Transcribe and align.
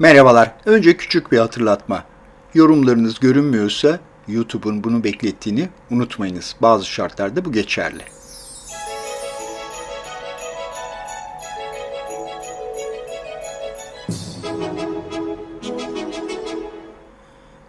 Merhabalar. 0.00 0.54
Önce 0.66 0.96
küçük 0.96 1.32
bir 1.32 1.38
hatırlatma. 1.38 2.04
Yorumlarınız 2.54 3.20
görünmüyorsa 3.20 3.98
YouTube'un 4.28 4.84
bunu 4.84 5.04
beklettiğini 5.04 5.68
unutmayınız. 5.90 6.56
Bazı 6.62 6.86
şartlarda 6.86 7.44
bu 7.44 7.52
geçerli. 7.52 8.02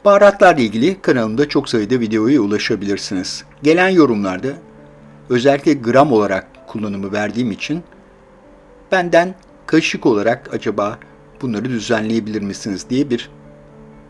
Baharatlarla 0.05 0.61
ilgili 0.61 1.02
kanalımda 1.02 1.50
çok 1.50 1.70
sayıda 1.70 2.00
videoya 2.00 2.41
ulaşabilirsiniz. 2.41 3.43
Gelen 3.63 3.89
yorumlarda 3.89 4.50
özellikle 5.29 5.73
gram 5.73 6.11
olarak 6.11 6.68
kullanımı 6.68 7.11
verdiğim 7.11 7.52
için 7.52 7.84
benden 8.91 9.36
kaşık 9.66 10.05
olarak 10.05 10.54
acaba 10.54 11.00
bunları 11.42 11.70
düzenleyebilir 11.70 12.42
misiniz 12.42 12.86
diye 12.89 13.10
bir 13.10 13.30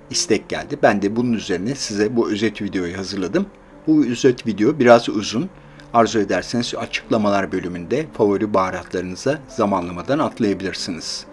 istek 0.10 0.50
geldi. 0.50 0.78
Ben 0.84 1.02
de 1.02 1.16
bunun 1.16 1.34
üzerine 1.34 1.76
size 1.76 2.16
bu 2.16 2.32
özet 2.32 2.62
videoyu 2.62 2.98
hazırladım. 2.98 3.46
Bu 3.88 4.06
özet 4.06 4.48
video 4.48 4.80
biraz 4.80 5.10
uzun. 5.10 5.50
Arzu 5.94 6.20
ederseniz 6.20 6.76
açıklamalar 6.76 7.52
bölümünde 7.52 8.06
favori 8.14 8.54
baharatlarınıza 8.54 9.40
zamanlamadan 9.48 10.20
atlayabilirsiniz. 10.20 11.26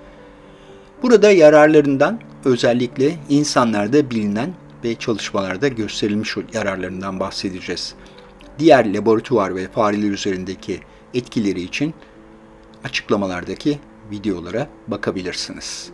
Burada 1.03 1.31
yararlarından 1.31 2.21
özellikle 2.45 3.17
insanlarda 3.29 4.11
bilinen 4.11 4.55
ve 4.85 4.95
çalışmalarda 4.95 5.69
gösterilmiş 5.69 6.37
yararlarından 6.53 7.21
bahsedeceğiz. 7.21 7.95
Diğer 8.59 8.95
laboratuvar 8.95 9.57
ve 9.57 9.69
fareler 9.69 10.11
üzerindeki 10.11 10.81
etkileri 11.15 11.61
için 11.61 11.95
açıklamalardaki 12.85 13.79
videolara 14.11 14.69
bakabilirsiniz. 14.89 15.91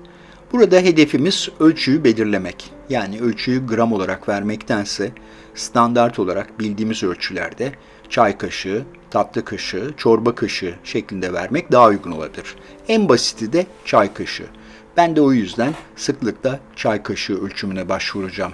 Burada 0.53 0.77
hedefimiz 0.77 1.49
ölçüyü 1.61 2.05
belirlemek. 2.05 2.71
Yani 2.91 3.21
ölçüyü 3.21 3.67
gram 3.67 3.93
olarak 3.93 4.29
vermektense 4.29 5.13
standart 5.55 6.19
olarak 6.19 6.61
bildiğimiz 6.61 7.03
ölçülerde 7.03 7.73
çay 8.09 8.39
kaşığı, 8.39 8.85
tatlı 9.11 9.45
kaşığı, 9.45 9.95
çorba 9.97 10.35
kaşığı 10.35 10.75
şeklinde 10.85 11.33
vermek 11.33 11.73
daha 11.73 11.89
uygun 11.89 12.11
olabilir. 12.11 12.55
En 12.89 13.09
basiti 13.09 13.53
de 13.53 13.67
çay 13.85 14.15
kaşığı. 14.15 14.49
Ben 14.97 15.17
de 15.17 15.21
o 15.21 15.33
yüzden 15.33 15.75
sıklıkla 15.97 16.61
çay 16.77 17.03
kaşığı 17.03 17.45
ölçümüne 17.45 17.89
başvuracağım. 17.89 18.53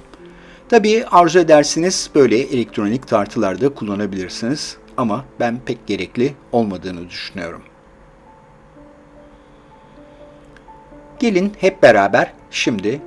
Tabii 0.69 1.05
arzu 1.11 1.39
edersiniz 1.39 2.11
böyle 2.15 2.39
elektronik 2.39 3.09
tartılarda 3.09 3.69
kullanabilirsiniz 3.69 4.77
ama 4.97 5.25
ben 5.41 5.61
pek 5.67 5.87
gerekli 5.87 6.35
olmadığını 6.53 7.11
düşünüyorum. 7.11 7.63
Gelin 11.21 11.53
hep 11.59 11.83
beraber 11.83 12.33
şimdi 12.51 13.01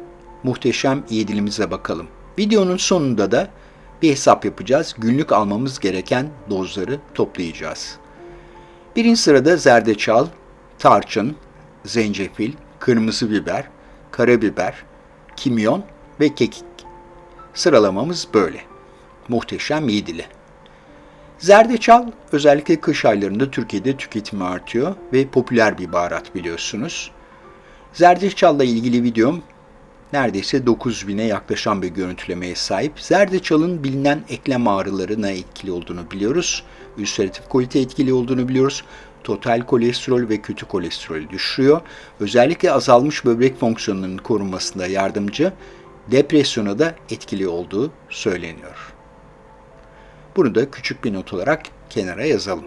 muhteşem 0.43 1.03
yedilimize 1.09 1.71
bakalım. 1.71 2.07
Videonun 2.39 2.77
sonunda 2.77 3.31
da 3.31 3.47
bir 4.01 4.11
hesap 4.11 4.45
yapacağız. 4.45 4.95
Günlük 4.97 5.31
almamız 5.31 5.79
gereken 5.79 6.29
dozları 6.49 6.99
toplayacağız. 7.13 7.97
Birinci 8.95 9.21
sırada 9.21 9.57
zerdeçal, 9.57 10.27
tarçın, 10.79 11.35
zencefil, 11.85 12.53
kırmızı 12.79 13.31
biber, 13.31 13.67
karabiber, 14.11 14.83
kimyon 15.35 15.83
ve 16.19 16.35
kekik. 16.35 16.65
Sıralamamız 17.53 18.27
böyle. 18.33 18.61
Muhteşem 19.29 19.89
yedili. 19.89 20.25
Zerdeçal 21.37 22.07
özellikle 22.31 22.79
kış 22.79 23.05
aylarında 23.05 23.51
Türkiye'de 23.51 23.97
tüketimi 23.97 24.43
artıyor 24.43 24.95
ve 25.13 25.27
popüler 25.27 25.77
bir 25.77 25.91
baharat 25.91 26.35
biliyorsunuz. 26.35 27.11
Zerdeçal'la 27.93 28.63
ilgili 28.63 29.03
videom 29.03 29.41
neredeyse 30.13 30.57
9000'e 30.57 31.23
yaklaşan 31.23 31.81
bir 31.81 31.87
görüntülemeye 31.87 32.55
sahip. 32.55 32.99
Zerdeçal'ın 32.99 33.83
bilinen 33.83 34.23
eklem 34.29 34.67
ağrılarına 34.67 35.29
etkili 35.29 35.71
olduğunu 35.71 36.11
biliyoruz. 36.11 36.63
Ülseratif 36.97 37.49
kolite 37.49 37.79
etkili 37.79 38.13
olduğunu 38.13 38.49
biliyoruz. 38.49 38.83
Total 39.23 39.61
kolesterol 39.61 40.29
ve 40.29 40.41
kötü 40.41 40.65
kolesterolü 40.65 41.29
düşürüyor. 41.29 41.81
Özellikle 42.19 42.71
azalmış 42.71 43.25
böbrek 43.25 43.59
fonksiyonlarının 43.59 44.17
korunmasında 44.17 44.87
yardımcı, 44.87 45.53
depresyona 46.11 46.79
da 46.79 46.95
etkili 47.09 47.47
olduğu 47.47 47.91
söyleniyor. 48.09 48.93
Bunu 50.35 50.55
da 50.55 50.71
küçük 50.71 51.03
bir 51.03 51.13
not 51.13 51.33
olarak 51.33 51.63
kenara 51.89 52.25
yazalım. 52.25 52.65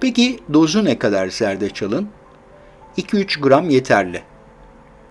Peki 0.00 0.40
dozu 0.52 0.84
ne 0.84 0.98
kadar 0.98 1.28
zerdeçalın? 1.28 2.08
2-3 2.98 3.40
gram 3.40 3.70
yeterli. 3.70 4.22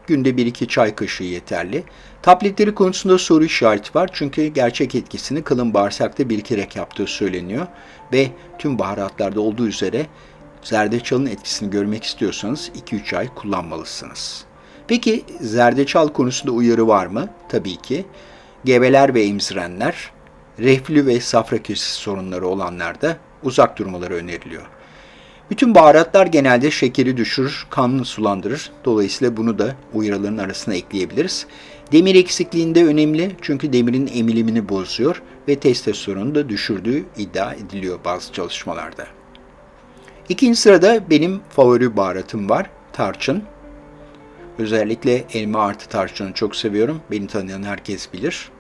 Günde 0.08 0.30
1-2 0.30 0.68
çay 0.68 0.96
kaşığı 0.96 1.24
yeterli. 1.24 1.84
Tabletleri 2.22 2.76
konusunda 2.76 3.18
soru 3.18 3.46
işareti 3.46 3.96
var 3.96 4.10
çünkü 4.14 4.48
gerçek 4.48 4.96
etkisini 4.96 5.44
kalın 5.44 5.74
bağırsakta 5.74 6.30
birikirek 6.30 6.76
yaptığı 6.76 7.08
söyleniyor 7.08 7.68
ve 8.14 8.28
tüm 8.60 8.80
baharatlarda 8.80 9.42
olduğu 9.42 9.68
üzere 9.68 10.06
zerdeçalın 10.64 11.26
etkisini 11.26 11.70
görmek 11.70 12.04
istiyorsanız 12.04 12.72
2-3 12.88 13.18
ay 13.18 13.28
kullanmalısınız. 13.36 14.46
Peki 14.88 15.24
zerdeçal 15.42 16.08
konusunda 16.08 16.52
uyarı 16.52 16.88
var 16.88 17.06
mı? 17.06 17.30
Tabii 17.50 17.76
ki. 17.76 18.06
Gebeler 18.66 19.14
ve 19.14 19.24
emzirenler, 19.24 20.12
reflü 20.60 21.06
ve 21.06 21.20
safra 21.20 21.58
kesesi 21.58 21.94
sorunları 21.94 22.48
olanlarda 22.48 23.18
uzak 23.44 23.78
durmaları 23.78 24.14
öneriliyor. 24.14 24.79
Bütün 25.52 25.76
baharatlar 25.76 26.28
genelde 26.28 26.72
şekeri 26.72 27.18
düşürür, 27.18 27.68
kanını 27.70 28.06
sulandırır. 28.06 28.72
Dolayısıyla 28.86 29.38
bunu 29.38 29.60
da 29.60 29.76
uyarıların 29.94 30.38
arasına 30.38 30.76
ekleyebiliriz. 30.76 31.46
Demir 31.92 32.16
eksikliğinde 32.16 32.86
önemli 32.86 33.36
çünkü 33.42 33.74
demirin 33.74 34.10
emilimini 34.14 34.70
bozuyor 34.70 35.22
ve 35.48 35.60
testosteronu 35.60 36.36
da 36.36 36.50
düşürdüğü 36.50 37.06
iddia 37.18 37.54
ediliyor 37.54 38.00
bazı 38.06 38.34
çalışmalarda. 38.34 39.08
İkinci 40.30 40.60
sırada 40.60 41.10
benim 41.10 41.42
favori 41.50 41.98
baharatım 41.98 42.50
var, 42.50 42.70
tarçın. 42.94 43.44
Özellikle 44.58 45.26
elma 45.34 45.66
artı 45.66 45.90
tarçını 45.90 46.34
çok 46.34 46.56
seviyorum. 46.56 47.02
Beni 47.12 47.28
tanıyan 47.28 47.64
herkes 47.64 48.14
bilir. 48.14 48.52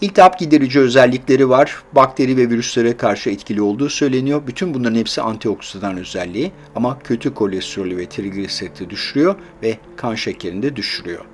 İltihap 0.00 0.38
giderici 0.38 0.80
özellikleri 0.80 1.48
var. 1.48 1.82
Bakteri 1.92 2.36
ve 2.36 2.50
virüslere 2.50 2.96
karşı 2.96 3.30
etkili 3.30 3.62
olduğu 3.62 3.88
söyleniyor. 3.88 4.42
Bütün 4.46 4.74
bunların 4.74 4.94
hepsi 4.94 5.22
antioksidan 5.22 5.96
özelliği 5.96 6.52
ama 6.76 6.98
kötü 6.98 7.34
kolesterolü 7.34 7.96
ve 7.96 8.08
trigliseriti 8.08 8.90
düşürüyor 8.90 9.34
ve 9.62 9.78
kan 9.96 10.14
şekerini 10.14 10.62
de 10.62 10.76
düşürüyor. 10.76 11.24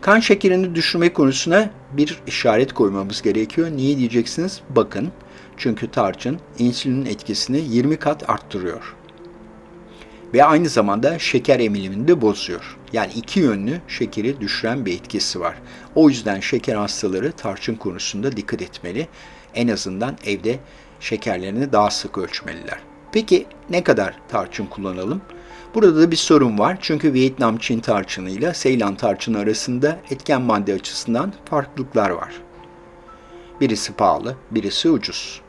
Kan 0.00 0.20
şekerini 0.20 0.74
düşürme 0.74 1.12
konusuna 1.12 1.70
bir 1.92 2.18
işaret 2.26 2.72
koymamız 2.72 3.22
gerekiyor. 3.22 3.70
Niye 3.70 3.98
diyeceksiniz? 3.98 4.60
Bakın. 4.70 5.08
Çünkü 5.56 5.90
tarçın 5.90 6.38
insülinin 6.58 7.06
etkisini 7.06 7.58
20 7.58 7.96
kat 7.96 8.30
arttırıyor 8.30 8.99
ve 10.34 10.44
aynı 10.44 10.68
zamanda 10.68 11.18
şeker 11.18 11.60
emilimini 11.60 12.08
de 12.08 12.20
bozuyor. 12.20 12.76
Yani 12.92 13.12
iki 13.16 13.40
yönlü 13.40 13.80
şekeri 13.88 14.40
düşüren 14.40 14.86
bir 14.86 14.94
etkisi 14.94 15.40
var. 15.40 15.54
O 15.94 16.08
yüzden 16.08 16.40
şeker 16.40 16.76
hastaları 16.76 17.32
tarçın 17.32 17.74
konusunda 17.74 18.36
dikkat 18.36 18.62
etmeli. 18.62 19.08
En 19.54 19.68
azından 19.68 20.16
evde 20.26 20.58
şekerlerini 21.00 21.72
daha 21.72 21.90
sık 21.90 22.18
ölçmeliler. 22.18 22.78
Peki 23.12 23.46
ne 23.70 23.84
kadar 23.84 24.14
tarçın 24.28 24.66
kullanalım? 24.66 25.22
Burada 25.74 26.00
da 26.00 26.10
bir 26.10 26.16
sorun 26.16 26.58
var 26.58 26.78
çünkü 26.80 27.12
Vietnam 27.12 27.58
Çin 27.58 27.80
tarçını 27.80 28.30
ile 28.30 28.54
Seylan 28.54 28.94
tarçını 28.94 29.38
arasında 29.38 29.98
etken 30.10 30.42
madde 30.42 30.74
açısından 30.74 31.32
farklılıklar 31.44 32.10
var. 32.10 32.42
Birisi 33.60 33.92
pahalı, 33.92 34.36
birisi 34.50 34.90
ucuz. 34.90 35.40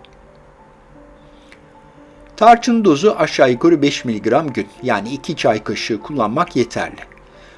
Tarçın 2.41 2.85
dozu 2.85 3.15
aşağı 3.17 3.51
yukarı 3.51 3.81
5 3.81 4.05
mg 4.05 4.53
gün 4.53 4.67
yani 4.83 5.09
2 5.09 5.35
çay 5.35 5.63
kaşığı 5.63 6.01
kullanmak 6.01 6.55
yeterli. 6.55 7.01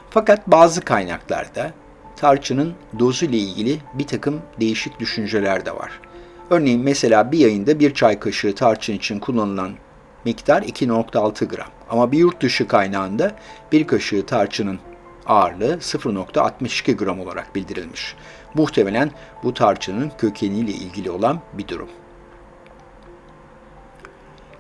Fakat 0.09 0.47
bazı 0.47 0.81
kaynaklarda 0.81 1.71
tarçının 2.15 2.74
dozu 3.00 3.25
ile 3.25 3.38
ilgili 3.38 3.80
bir 3.94 4.07
takım 4.07 4.41
değişik 4.59 5.00
düşünceler 5.00 5.65
de 5.65 5.71
var. 5.75 5.91
Örneğin 6.50 6.81
mesela 6.81 7.31
bir 7.31 7.45
ayında 7.45 7.80
bir 7.80 7.94
çay 7.94 8.19
kaşığı 8.19 8.56
tarçın 8.56 8.94
için 8.94 9.19
kullanılan 9.19 9.71
miktar 10.25 10.62
2.6 10.62 11.45
gram. 11.45 11.69
Ama 11.89 12.12
bir 12.12 12.18
yurt 12.18 12.41
dışı 12.41 12.68
kaynağında 12.68 13.31
bir 13.71 13.88
kaşığı 13.88 14.25
tarçının 14.25 14.79
ağırlığı 15.25 15.74
0.62 15.74 16.94
gram 16.95 17.19
olarak 17.19 17.56
bildirilmiş. 17.56 18.15
Muhtemelen 18.53 19.12
bu 19.44 19.53
tarçının 19.53 20.12
kökeniyle 20.18 20.71
ilgili 20.71 21.12
olan 21.12 21.39
bir 21.53 21.68
durum. 21.68 21.89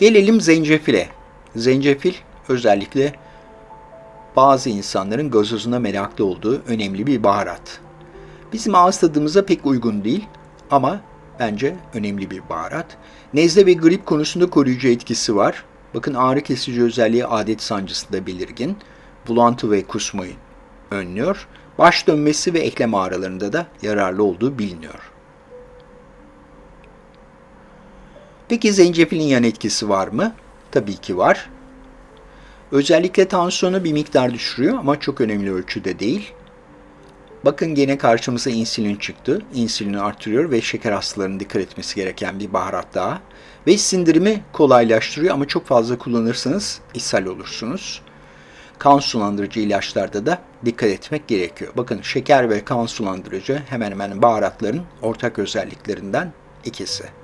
Gelelim 0.03 0.41
zencefile. 0.41 1.09
Zencefil 1.55 2.13
özellikle 2.49 3.13
bazı 4.35 4.69
insanların 4.69 5.31
gazozuna 5.31 5.79
meraklı 5.79 6.25
olduğu 6.25 6.61
önemli 6.67 7.07
bir 7.07 7.23
baharat. 7.23 7.79
Bizim 8.53 8.75
ağız 8.75 8.99
tadımıza 8.99 9.45
pek 9.45 9.65
uygun 9.65 10.03
değil 10.03 10.25
ama 10.71 11.01
bence 11.39 11.75
önemli 11.93 12.31
bir 12.31 12.49
baharat. 12.49 12.97
Nezle 13.33 13.65
ve 13.65 13.73
grip 13.73 14.05
konusunda 14.05 14.49
koruyucu 14.49 14.87
etkisi 14.87 15.35
var. 15.35 15.63
Bakın 15.93 16.13
ağrı 16.13 16.41
kesici 16.41 16.83
özelliği 16.83 17.25
adet 17.25 17.61
sancısında 17.61 18.27
belirgin. 18.27 18.77
Bulantı 19.27 19.71
ve 19.71 19.83
kusmayı 19.83 20.33
önlüyor. 20.91 21.47
Baş 21.77 22.07
dönmesi 22.07 22.53
ve 22.53 22.59
eklem 22.59 22.95
ağrılarında 22.95 23.53
da 23.53 23.67
yararlı 23.81 24.23
olduğu 24.23 24.59
biliniyor. 24.59 25.12
Peki 28.49 28.73
zencefilin 28.73 29.23
yan 29.23 29.43
etkisi 29.43 29.89
var 29.89 30.07
mı? 30.07 30.33
Tabii 30.71 30.95
ki 30.95 31.17
var. 31.17 31.49
Özellikle 32.71 33.27
tansiyonu 33.27 33.83
bir 33.83 33.93
miktar 33.93 34.33
düşürüyor 34.33 34.77
ama 34.77 34.99
çok 34.99 35.21
önemli 35.21 35.53
ölçüde 35.53 35.99
değil. 35.99 36.33
Bakın 37.45 37.75
gene 37.75 37.97
karşımıza 37.97 38.49
insülin 38.49 38.95
çıktı. 38.95 39.41
İnsülini 39.53 40.01
artırıyor 40.01 40.51
ve 40.51 40.61
şeker 40.61 40.91
hastalarının 40.91 41.39
dikkat 41.39 41.61
etmesi 41.61 41.95
gereken 41.95 42.39
bir 42.39 42.53
baharat 42.53 42.93
daha. 42.93 43.21
Ve 43.67 43.77
sindirimi 43.77 44.43
kolaylaştırıyor 44.53 45.33
ama 45.33 45.47
çok 45.47 45.65
fazla 45.65 45.97
kullanırsanız 45.97 46.79
ishal 46.93 47.25
olursunuz. 47.25 48.01
Kan 48.79 48.99
sulandırıcı 48.99 49.59
ilaçlarda 49.59 50.25
da 50.25 50.41
dikkat 50.65 50.89
etmek 50.89 51.27
gerekiyor. 51.27 51.73
Bakın 51.77 52.01
şeker 52.01 52.49
ve 52.49 52.65
kan 52.65 52.85
sulandırıcı 52.85 53.63
hemen 53.69 53.91
hemen 53.91 54.21
baharatların 54.21 54.81
ortak 55.01 55.39
özelliklerinden 55.39 56.33
ikisi. 56.65 57.22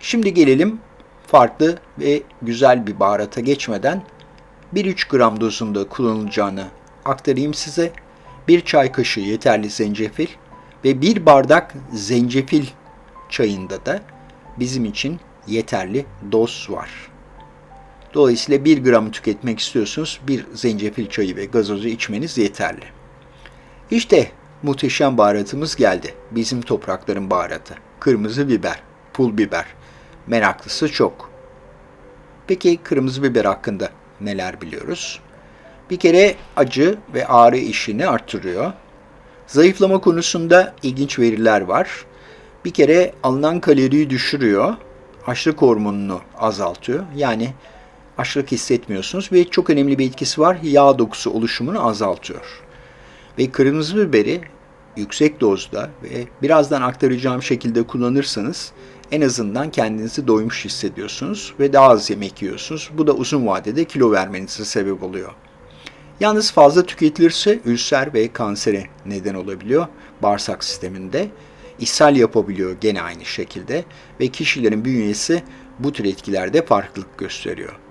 Şimdi 0.00 0.34
gelelim 0.34 0.80
farklı 1.26 1.78
ve 1.98 2.22
güzel 2.42 2.86
bir 2.86 3.00
baharata 3.00 3.40
geçmeden 3.40 4.02
1-3 4.74 5.10
gram 5.10 5.40
dozunda 5.40 5.88
kullanılacağını 5.88 6.64
aktarayım 7.04 7.54
size. 7.54 7.92
Bir 8.48 8.60
çay 8.60 8.92
kaşığı 8.92 9.20
yeterli 9.20 9.70
zencefil 9.70 10.26
ve 10.84 11.00
bir 11.00 11.26
bardak 11.26 11.74
zencefil 11.92 12.66
çayında 13.28 13.86
da 13.86 14.00
bizim 14.58 14.84
için 14.84 15.20
yeterli 15.46 16.06
doz 16.32 16.66
var. 16.70 16.90
Dolayısıyla 18.14 18.64
1 18.64 18.84
gram 18.84 19.10
tüketmek 19.10 19.58
istiyorsunuz 19.58 20.20
bir 20.28 20.46
zencefil 20.54 21.08
çayı 21.08 21.36
ve 21.36 21.44
gazozu 21.44 21.88
içmeniz 21.88 22.38
yeterli. 22.38 22.84
İşte 23.90 24.30
muhteşem 24.62 25.18
baharatımız 25.18 25.76
geldi. 25.76 26.14
Bizim 26.30 26.62
toprakların 26.62 27.30
baharatı. 27.30 27.74
Kırmızı 28.00 28.48
biber, 28.48 28.82
pul 29.12 29.38
biber. 29.38 29.66
Meraklısı 30.26 30.92
çok. 30.92 31.30
Peki 32.46 32.76
kırmızı 32.76 33.22
biber 33.22 33.44
hakkında 33.44 33.88
neler 34.20 34.60
biliyoruz? 34.60 35.20
Bir 35.90 35.96
kere 35.96 36.34
acı 36.56 36.98
ve 37.14 37.26
ağrı 37.26 37.56
işini 37.56 38.06
artırıyor. 38.06 38.72
Zayıflama 39.46 40.00
konusunda 40.00 40.74
ilginç 40.82 41.18
veriler 41.18 41.60
var. 41.60 42.04
Bir 42.64 42.70
kere 42.70 43.12
alınan 43.22 43.60
kaloriyi 43.60 44.10
düşürüyor. 44.10 44.74
Açlık 45.26 45.62
hormonunu 45.62 46.20
azaltıyor. 46.38 47.04
Yani 47.16 47.54
açlık 48.18 48.52
hissetmiyorsunuz 48.52 49.32
ve 49.32 49.44
çok 49.44 49.70
önemli 49.70 49.98
bir 49.98 50.08
etkisi 50.08 50.40
var. 50.40 50.58
Yağ 50.62 50.98
dokusu 50.98 51.30
oluşumunu 51.30 51.88
azaltıyor. 51.88 52.62
Ve 53.38 53.50
kırmızı 53.50 53.96
biberi 53.96 54.40
yüksek 54.96 55.40
dozda 55.40 55.90
ve 56.02 56.28
birazdan 56.42 56.82
aktaracağım 56.82 57.42
şekilde 57.42 57.82
kullanırsanız 57.82 58.72
en 59.12 59.20
azından 59.20 59.70
kendinizi 59.70 60.26
doymuş 60.26 60.64
hissediyorsunuz 60.64 61.54
ve 61.60 61.72
daha 61.72 61.88
az 61.88 62.10
yemek 62.10 62.42
yiyorsunuz. 62.42 62.90
Bu 62.98 63.06
da 63.06 63.12
uzun 63.12 63.46
vadede 63.46 63.84
kilo 63.84 64.12
vermenize 64.12 64.64
sebep 64.64 65.02
oluyor. 65.02 65.32
Yalnız 66.20 66.52
fazla 66.52 66.86
tüketilirse 66.86 67.60
ülser 67.64 68.14
ve 68.14 68.32
kansere 68.32 68.86
neden 69.06 69.34
olabiliyor 69.34 69.86
bağırsak 70.22 70.64
sisteminde. 70.64 71.28
ishal 71.78 72.16
yapabiliyor 72.16 72.76
gene 72.80 73.02
aynı 73.02 73.24
şekilde 73.24 73.84
ve 74.20 74.28
kişilerin 74.28 74.84
bünyesi 74.84 75.42
bu 75.78 75.92
tür 75.92 76.04
etkilerde 76.04 76.66
farklılık 76.66 77.18
gösteriyor. 77.18 77.89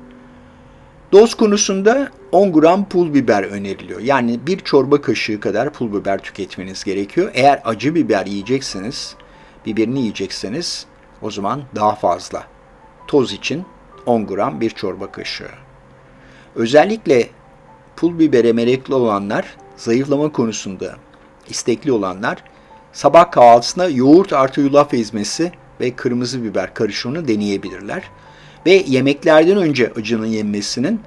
Doz 1.12 1.36
konusunda 1.36 2.10
10 2.32 2.52
gram 2.54 2.90
pul 2.90 3.14
biber 3.14 3.44
öneriliyor. 3.44 4.00
Yani 4.00 4.40
bir 4.48 4.60
çorba 4.60 5.02
kaşığı 5.02 5.40
kadar 5.40 5.74
pul 5.74 5.94
biber 5.94 6.18
tüketmeniz 6.18 6.84
gerekiyor. 6.84 7.32
Eğer 7.34 7.62
acı 7.66 7.96
biber 7.96 8.26
yiyecekseniz, 8.26 9.16
biberini 9.66 10.00
yiyecekseniz 10.00 10.86
o 11.22 11.32
zaman 11.32 11.62
daha 11.76 11.96
fazla. 11.96 12.44
Toz 13.08 13.34
için 13.34 13.66
10 14.06 14.28
gram 14.28 14.62
bir 14.62 14.70
çorba 14.70 15.12
kaşığı. 15.12 15.50
Özellikle 16.56 17.30
pul 17.96 18.20
bibere 18.20 18.54
meraklı 18.54 18.96
olanlar, 18.96 19.58
zayıflama 19.78 20.32
konusunda 20.32 20.96
istekli 21.48 21.92
olanlar 21.92 22.44
sabah 22.94 23.32
kahvaltısında 23.32 23.90
yoğurt 23.90 24.34
artı 24.34 24.62
yulaf 24.62 24.94
ezmesi 24.94 25.52
ve 25.82 25.96
kırmızı 25.96 26.44
biber 26.44 26.74
karışımını 26.74 27.28
deneyebilirler. 27.28 28.04
Ve 28.66 28.84
yemeklerden 28.88 29.58
önce 29.58 29.94
acının 29.96 30.26
yenmesinin 30.26 31.02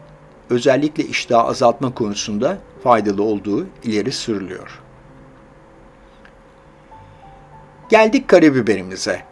özellikle 0.51 1.05
iştahı 1.05 1.49
azaltma 1.49 1.95
konusunda 1.95 2.59
faydalı 2.83 3.23
olduğu 3.23 3.67
ileri 3.85 4.13
sürülüyor. 4.13 4.81
Geldik 7.89 8.29
karabiberimize. 8.29 9.23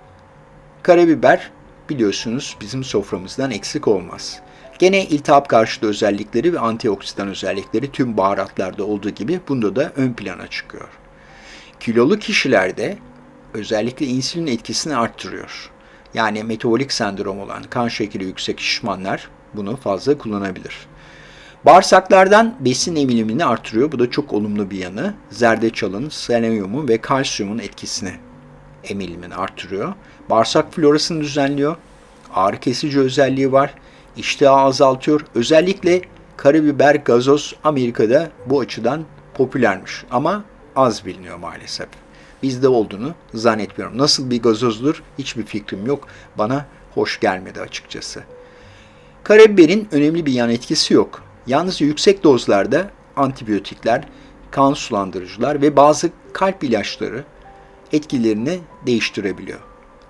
Karabiber 0.83 1.51
biliyorsunuz 1.91 2.57
bizim 2.61 2.85
soframızdan 2.85 3.51
eksik 3.51 3.89
olmaz. 3.89 4.41
Gene 4.79 5.05
iltihap 5.05 5.49
karşıtı 5.49 5.87
özellikleri 5.87 6.53
ve 6.53 6.59
antioksidan 6.59 7.29
özellikleri 7.29 7.93
tüm 7.93 8.17
baharatlarda 8.17 8.85
olduğu 8.85 9.11
gibi 9.11 9.41
bunda 9.49 9.77
da 9.77 9.93
ön 9.97 10.13
plana 10.13 10.47
çıkıyor. 10.47 10.89
Kilolu 11.81 12.19
kişilerde 12.19 12.99
özellikle 13.55 14.07
insülin 14.07 14.47
etkisini 14.47 14.97
arttırıyor. 14.97 15.71
Yani 16.15 16.45
metabolik 16.45 16.93
sendrom 16.93 17.41
olan 17.41 17.63
kan 17.63 17.89
şekeri 17.89 18.25
yüksek 18.25 18.61
şişmanlar 18.61 19.29
bunu 19.55 19.77
fazla 19.77 20.19
kullanabilir. 20.19 20.87
Bağırsaklardan 21.67 22.55
besin 22.61 22.97
emilimini 22.97 23.45
artırıyor. 23.45 23.93
Bu 23.93 23.99
da 23.99 24.11
çok 24.11 24.33
olumlu 24.33 24.71
bir 24.71 24.79
yanı. 24.79 25.15
Zerdeçalın, 25.31 26.09
selenyumun 26.09 26.89
ve 26.89 27.01
kalsiyumun 27.01 27.59
etkisini 27.59 28.13
emilimini 28.85 29.35
artırıyor. 29.35 29.93
Bağırsak 30.31 30.75
florasını 30.75 31.21
düzenliyor. 31.21 31.77
Ağrı 32.35 32.61
kesici 32.61 33.01
özelliği 33.01 33.53
var. 33.53 33.75
İştahı 34.17 34.57
azaltıyor. 34.57 35.21
Özellikle 35.35 36.03
karabiber 36.37 36.95
gazoz 36.95 37.55
Amerika'da 37.65 38.31
bu 38.47 38.61
açıdan 38.61 39.05
popülermiş 39.35 40.05
ama 40.11 40.45
az 40.77 41.07
biliniyor 41.07 41.39
maalesef. 41.39 41.89
Bizde 42.43 42.69
olduğunu 42.69 43.15
zannetmiyorum. 43.35 43.99
Nasıl 43.99 44.31
bir 44.31 44.43
gazozdur 44.43 45.03
hiçbir 45.19 45.43
fikrim 45.43 45.87
yok. 45.87 46.09
Bana 46.39 46.67
hoş 46.95 47.21
gelmedi 47.21 47.61
açıkçası. 47.61 48.23
Karabiberin 49.25 49.89
önemli 49.93 50.27
bir 50.27 50.33
yan 50.33 50.51
etkisi 50.51 50.95
yok. 50.95 51.23
Yalnız 51.47 51.81
yüksek 51.81 52.25
dozlarda 52.25 52.91
antibiyotikler, 53.17 54.09
kan 54.51 54.75
sulandırıcılar 54.75 55.63
ve 55.63 55.77
bazı 55.77 56.11
kalp 56.33 56.65
ilaçları 56.65 57.25
etkilerini 57.93 58.59
değiştirebiliyor. 58.87 59.61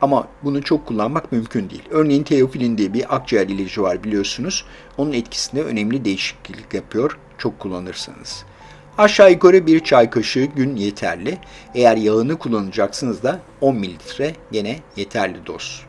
Ama 0.02 0.28
bunu 0.42 0.62
çok 0.62 0.86
kullanmak 0.86 1.32
mümkün 1.32 1.70
değil. 1.70 1.82
Örneğin 1.90 2.22
teofilin 2.22 2.78
diye 2.78 2.94
bir 2.94 3.14
akciğer 3.14 3.48
ilacı 3.48 3.82
var 3.82 4.04
biliyorsunuz. 4.04 4.64
Onun 4.98 5.12
etkisinde 5.12 5.62
önemli 5.62 6.04
değişiklik 6.04 6.74
yapıyor 6.74 7.18
çok 7.38 7.58
kullanırsanız. 7.58 8.44
Aşağı 9.00 9.30
yukarı 9.30 9.66
bir 9.66 9.80
çay 9.80 10.10
kaşığı 10.10 10.44
gün 10.44 10.76
yeterli. 10.76 11.38
Eğer 11.74 11.96
yağını 11.96 12.38
kullanacaksınız 12.38 13.22
da 13.22 13.40
10 13.60 13.76
mililitre 13.76 14.34
gene 14.52 14.78
yeterli 14.96 15.46
doz. 15.46 15.82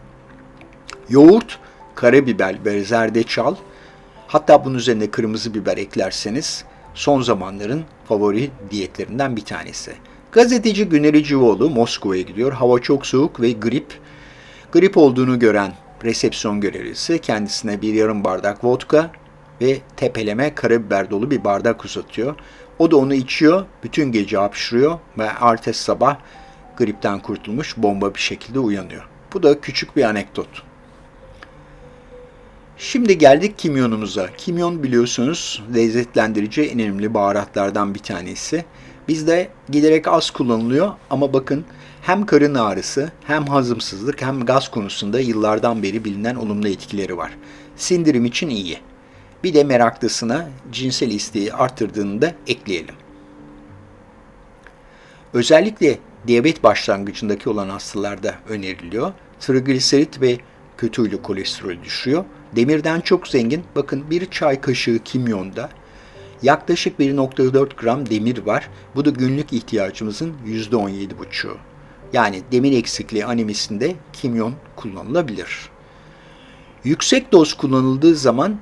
Yoğurt, 1.09 1.59
karabiber 1.95 2.65
ve 2.65 2.83
zerdeçal 2.83 3.55
hatta 4.27 4.65
bunun 4.65 4.75
üzerine 4.77 5.11
kırmızı 5.11 5.53
biber 5.53 5.77
eklerseniz 5.77 6.65
son 6.93 7.21
zamanların 7.21 7.83
favori 8.07 8.51
diyetlerinden 8.69 9.35
bir 9.35 9.45
tanesi. 9.45 9.93
Gazeteci 10.31 10.89
Güneri 10.89 11.23
Civoğlu 11.23 11.69
Moskova'ya 11.69 12.21
gidiyor. 12.21 12.51
Hava 12.51 12.79
çok 12.79 13.05
soğuk 13.05 13.41
ve 13.41 13.51
grip. 13.51 13.93
Grip 14.71 14.97
olduğunu 14.97 15.39
gören 15.39 15.73
resepsiyon 16.03 16.61
görevlisi 16.61 17.19
kendisine 17.19 17.81
bir 17.81 17.93
yarım 17.93 18.23
bardak 18.23 18.63
vodka 18.63 19.11
ve 19.61 19.77
tepeleme 19.97 20.55
karabiber 20.55 21.11
dolu 21.11 21.31
bir 21.31 21.43
bardak 21.43 21.85
uzatıyor. 21.85 22.35
O 22.81 22.91
da 22.91 22.97
onu 22.97 23.13
içiyor, 23.13 23.65
bütün 23.83 24.11
gece 24.11 24.37
hapşırıyor 24.37 24.99
ve 25.17 25.27
ertesi 25.39 25.83
sabah 25.83 26.17
gripten 26.77 27.19
kurtulmuş 27.19 27.77
bomba 27.77 28.13
bir 28.15 28.19
şekilde 28.19 28.59
uyanıyor. 28.59 29.07
Bu 29.33 29.43
da 29.43 29.61
küçük 29.61 29.95
bir 29.95 30.03
anekdot. 30.03 30.47
Şimdi 32.77 33.17
geldik 33.17 33.57
kimyonumuza. 33.57 34.29
Kimyon 34.37 34.83
biliyorsunuz 34.83 35.63
lezzetlendirici 35.75 36.61
en 36.61 36.79
önemli 36.79 37.13
baharatlardan 37.13 37.95
bir 37.95 37.99
tanesi. 37.99 38.65
Bizde 39.07 39.49
giderek 39.69 40.07
az 40.07 40.31
kullanılıyor 40.31 40.91
ama 41.09 41.33
bakın 41.33 41.65
hem 42.01 42.25
karın 42.25 42.55
ağrısı 42.55 43.11
hem 43.23 43.45
hazımsızlık 43.45 44.21
hem 44.21 44.45
gaz 44.45 44.71
konusunda 44.71 45.19
yıllardan 45.19 45.83
beri 45.83 46.05
bilinen 46.05 46.35
olumlu 46.35 46.67
etkileri 46.67 47.17
var. 47.17 47.31
Sindirim 47.75 48.25
için 48.25 48.49
iyi. 48.49 48.90
Bir 49.43 49.53
de 49.53 49.63
meraklısına 49.63 50.49
cinsel 50.71 51.11
isteği 51.11 51.53
arttırdığını 51.53 52.21
da 52.21 52.33
ekleyelim. 52.47 52.95
Özellikle 55.33 55.99
diyabet 56.27 56.63
başlangıcındaki 56.63 57.49
olan 57.49 57.69
hastalarda 57.69 58.35
öneriliyor. 58.49 59.13
Trigliserit 59.39 60.21
ve 60.21 60.37
kötü 60.77 61.01
huylu 61.01 61.21
kolesterol 61.21 61.83
düşürüyor 61.83 62.25
demirden 62.55 63.01
çok 63.01 63.27
zengin. 63.27 63.63
Bakın 63.75 64.09
bir 64.09 64.31
çay 64.31 64.61
kaşığı 64.61 64.99
kimyonda 65.05 65.69
yaklaşık 66.41 66.99
1.4 66.99 67.75
gram 67.81 68.09
demir 68.09 68.37
var. 68.37 68.69
Bu 68.95 69.05
da 69.05 69.09
günlük 69.09 69.53
ihtiyacımızın 69.53 70.33
%17,5'u. 70.45 71.57
Yani 72.13 72.41
demir 72.51 72.77
eksikliği 72.77 73.25
anemisinde 73.25 73.95
kimyon 74.13 74.53
kullanılabilir. 74.75 75.69
Yüksek 76.83 77.31
doz 77.31 77.53
kullanıldığı 77.53 78.15
zaman 78.15 78.59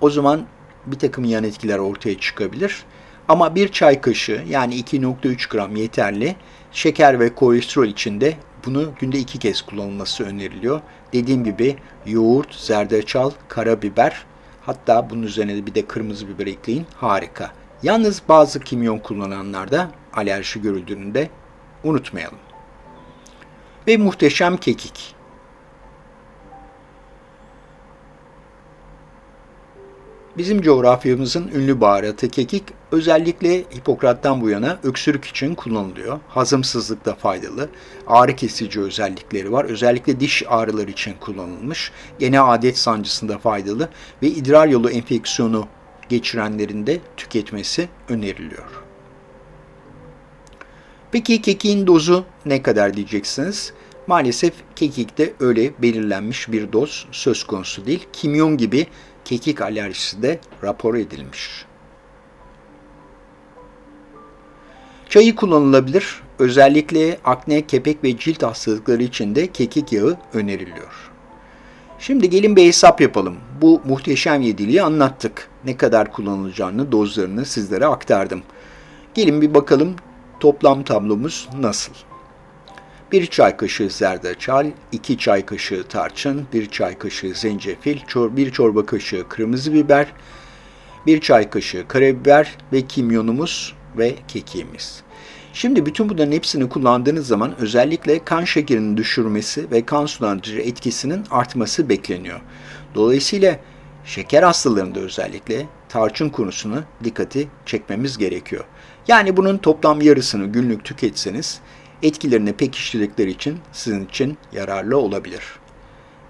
o 0.00 0.10
zaman 0.10 0.46
bir 0.86 0.98
takım 0.98 1.24
yan 1.24 1.44
etkiler 1.44 1.78
ortaya 1.78 2.18
çıkabilir. 2.18 2.84
Ama 3.28 3.54
bir 3.54 3.68
çay 3.68 4.00
kaşığı 4.00 4.44
yani 4.48 4.74
2.3 4.74 5.50
gram 5.50 5.76
yeterli. 5.76 6.36
Şeker 6.72 7.20
ve 7.20 7.34
kolesterol 7.34 7.86
için 7.86 8.20
de 8.20 8.34
bunu 8.66 8.92
günde 9.00 9.18
iki 9.18 9.38
kez 9.38 9.62
kullanılması 9.62 10.24
öneriliyor. 10.24 10.80
Dediğim 11.12 11.44
gibi 11.44 11.76
yoğurt, 12.06 12.54
zerdeçal, 12.54 13.30
karabiber 13.48 14.24
hatta 14.62 15.10
bunun 15.10 15.22
üzerine 15.22 15.56
de 15.56 15.66
bir 15.66 15.74
de 15.74 15.86
kırmızı 15.86 16.28
biber 16.28 16.46
ekleyin. 16.46 16.86
Harika. 16.96 17.52
Yalnız 17.82 18.22
bazı 18.28 18.60
kimyon 18.60 18.98
kullananlarda 18.98 19.90
alerji 20.12 20.62
görüldüğünü 20.62 21.14
de 21.14 21.30
unutmayalım. 21.84 22.38
Ve 23.88 23.96
muhteşem 23.96 24.56
kekik. 24.56 25.14
Bizim 30.38 30.62
coğrafyamızın 30.62 31.50
ünlü 31.54 31.80
baharatı 31.80 32.28
kekik 32.28 32.62
özellikle 32.92 33.58
Hipokrat'tan 33.58 34.40
bu 34.40 34.50
yana 34.50 34.78
öksürük 34.82 35.24
için 35.24 35.54
kullanılıyor. 35.54 36.20
Hazımsızlıkta 36.28 37.14
faydalı, 37.14 37.68
ağrı 38.06 38.36
kesici 38.36 38.80
özellikleri 38.80 39.52
var. 39.52 39.64
Özellikle 39.64 40.20
diş 40.20 40.42
ağrıları 40.48 40.90
için 40.90 41.14
kullanılmış. 41.20 41.92
Gene 42.18 42.40
adet 42.40 42.78
sancısında 42.78 43.38
faydalı 43.38 43.88
ve 44.22 44.28
idrar 44.28 44.68
yolu 44.68 44.90
enfeksiyonu 44.90 45.68
geçirenlerin 46.08 46.86
de 46.86 47.00
tüketmesi 47.16 47.88
öneriliyor. 48.08 48.68
Peki 51.12 51.42
kekiğin 51.42 51.86
dozu 51.86 52.24
ne 52.46 52.62
kadar 52.62 52.94
diyeceksiniz? 52.94 53.72
Maalesef 54.06 54.52
kekikte 54.76 55.32
öyle 55.40 55.82
belirlenmiş 55.82 56.52
bir 56.52 56.72
doz 56.72 57.06
söz 57.12 57.44
konusu 57.44 57.86
değil. 57.86 58.06
Kimyon 58.12 58.56
gibi 58.56 58.86
kekik 59.30 59.60
alerjisi 59.60 60.22
de 60.22 60.40
rapor 60.62 60.94
edilmiş. 60.94 61.66
Çayı 65.08 65.36
kullanılabilir. 65.36 66.22
Özellikle 66.38 67.18
akne, 67.24 67.66
kepek 67.66 68.04
ve 68.04 68.18
cilt 68.18 68.42
hastalıkları 68.42 69.02
için 69.02 69.34
de 69.34 69.46
kekik 69.46 69.92
yağı 69.92 70.18
öneriliyor. 70.32 71.10
Şimdi 71.98 72.30
gelin 72.30 72.56
bir 72.56 72.66
hesap 72.66 73.00
yapalım. 73.00 73.36
Bu 73.62 73.80
muhteşem 73.84 74.40
yediliği 74.40 74.82
anlattık. 74.82 75.48
Ne 75.64 75.76
kadar 75.76 76.12
kullanılacağını, 76.12 76.92
dozlarını 76.92 77.44
sizlere 77.44 77.86
aktardım. 77.86 78.42
Gelin 79.14 79.42
bir 79.42 79.54
bakalım 79.54 79.96
toplam 80.40 80.82
tablomuz 80.82 81.48
nasıl? 81.60 81.92
1 83.12 83.26
çay 83.26 83.56
kaşığı 83.56 83.90
zerdeçal, 83.90 84.66
2 84.92 85.18
çay 85.18 85.46
kaşığı 85.46 85.84
tarçın, 85.88 86.46
1 86.52 86.70
çay 86.70 86.98
kaşığı 86.98 87.34
zencefil, 87.34 87.98
1 88.16 88.50
çorba 88.50 88.86
kaşığı 88.86 89.28
kırmızı 89.28 89.72
biber, 89.74 90.06
1 91.06 91.20
çay 91.20 91.50
kaşığı 91.50 91.88
karabiber 91.88 92.56
ve 92.72 92.82
kimyonumuz 92.86 93.74
ve 93.98 94.14
kekiğimiz. 94.28 95.02
Şimdi 95.52 95.86
bütün 95.86 96.08
bunların 96.08 96.32
hepsini 96.32 96.68
kullandığınız 96.68 97.26
zaman 97.26 97.54
özellikle 97.60 98.24
kan 98.24 98.44
şekerinin 98.44 98.96
düşürmesi 98.96 99.70
ve 99.70 99.86
kan 99.86 100.06
sulandırıcı 100.06 100.60
etkisinin 100.60 101.24
artması 101.30 101.88
bekleniyor. 101.88 102.40
Dolayısıyla 102.94 103.56
şeker 104.04 104.42
hastalarında 104.42 105.00
özellikle 105.00 105.66
tarçın 105.88 106.28
konusunu 106.28 106.82
dikkati 107.04 107.48
çekmemiz 107.66 108.18
gerekiyor. 108.18 108.64
Yani 109.08 109.36
bunun 109.36 109.58
toplam 109.58 110.00
yarısını 110.00 110.46
günlük 110.46 110.84
tüketseniz 110.84 111.60
etkilerini 112.02 112.52
pekiştirdikleri 112.52 113.30
için 113.30 113.58
sizin 113.72 114.06
için 114.06 114.38
yararlı 114.52 114.98
olabilir. 114.98 115.42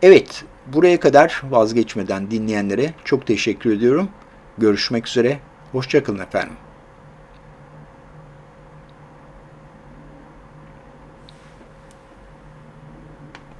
Evet, 0.02 0.44
buraya 0.66 1.00
kadar 1.00 1.42
vazgeçmeden 1.50 2.30
dinleyenlere 2.30 2.94
çok 3.04 3.26
teşekkür 3.26 3.72
ediyorum. 3.76 4.08
Görüşmek 4.58 5.08
üzere, 5.08 5.38
hoşçakalın 5.72 6.18
efendim. 6.18 6.56